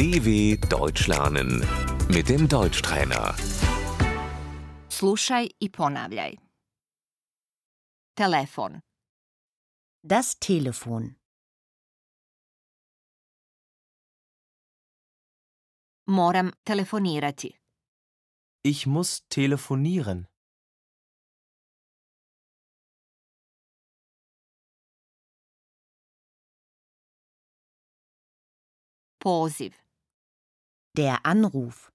DW 0.00 0.56
Deutsch 0.70 1.08
lernen 1.08 1.50
mit 2.08 2.28
dem 2.28 2.48
Deutschtrainer. 2.48 3.34
Slušaj 4.88 5.48
i 5.60 5.68
ponavljaj. 5.70 6.36
Telefon, 8.14 8.80
Das 10.02 10.38
Telefon. 10.38 11.14
moram 16.06 16.52
telefonirati. 16.64 17.50
Ich 18.64 18.86
muss 18.86 19.28
telefonieren. 19.28 20.26
Poziv, 29.18 29.89
Der 30.96 31.24
Anruf. 31.24 31.90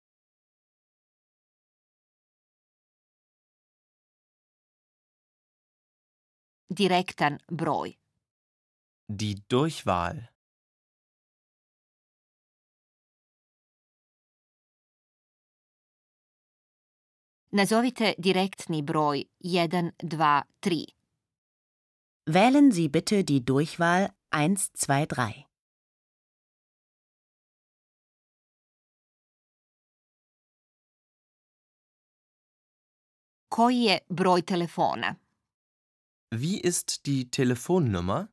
direktan 6.76 7.40
broj. 7.48 7.98
Die 9.08 9.42
Durchwahl. 9.48 10.30
Nazovite 17.52 18.16
direktni 18.18 18.82
broj 18.82 19.30
123. 19.44 20.96
Wählen 22.26 22.72
Sie 22.72 22.90
bitte 22.90 23.24
die 23.24 23.46
Durchwahl 23.46 24.12
123. 24.32 25.55
Koji 33.56 33.82
je 33.82 34.00
broj 34.10 34.42
telefona? 34.42 35.16
Wie 36.32 36.60
ist 36.64 37.06
die 37.06 37.30
Telefonnummer? 37.30 38.28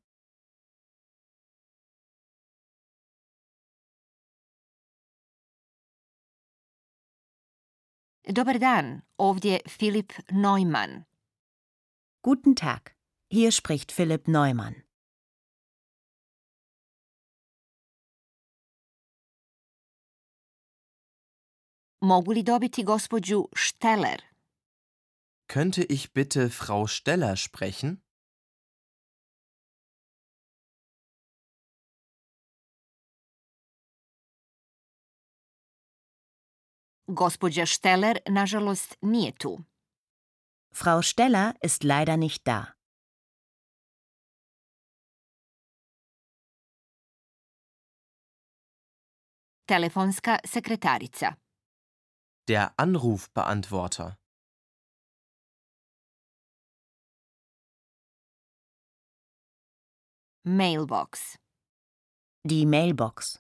Dobar 8.29 8.59
dan, 8.59 9.03
ovdje 9.17 9.61
Filip 9.69 10.13
Neumann. 10.31 11.05
Guten 12.23 12.55
Tag. 12.55 12.81
Hier 13.31 13.53
spricht 13.53 13.93
Philipp 13.93 14.27
Neumann. 14.27 14.75
Mogu 22.01 22.33
li 22.33 22.43
dobiti 22.43 22.85
gospođu 22.85 23.45
Šteler? 23.57 24.32
Könnte 25.57 25.85
ich 25.85 26.15
bitte 26.15 26.49
Frau 26.49 26.87
Steller 26.87 27.37
sprechen? 27.37 28.01
Gospođa 37.07 37.67
Šteler, 37.67 38.19
nažalost, 38.29 38.97
nije 39.03 39.33
tu. 39.33 39.59
Frau 40.75 41.03
Steller 41.03 41.55
ist 41.65 41.83
leider 41.85 42.19
nicht 42.19 42.47
da. 42.47 42.67
Telefonska 49.67 50.39
sekretarica. 50.45 51.35
Der 52.49 52.69
Anrufbeantworter. 52.77 54.22
Mailbox. 60.45 61.37
Die 62.45 62.67
Mailbox. 62.67 63.39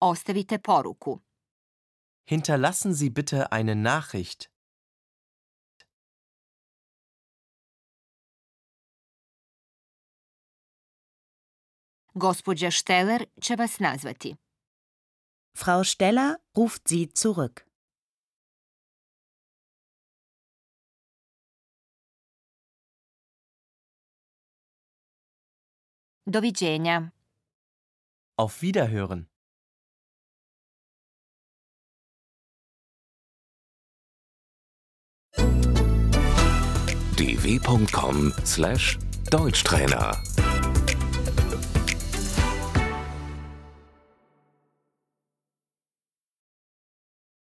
Ostavite 0.00 0.58
poruku. 0.58 1.18
Hinterlassen 2.26 2.94
Sie 2.94 3.10
bitte 3.10 3.52
eine 3.52 3.74
Nachricht. 3.74 4.50
Gospođa 12.14 12.70
Šteler 12.70 13.24
će 13.40 13.56
vas 13.56 13.78
nazvati. 13.78 14.36
Frau 15.58 15.84
Steller 15.84 16.36
ruft 16.56 16.88
Sie 16.88 17.06
zurück. 17.14 17.63
Doviđenja. 26.26 27.10
Auf 28.38 28.62
Wiederhören. 28.62 29.26
dw.com/deutschtrainer 37.16 40.16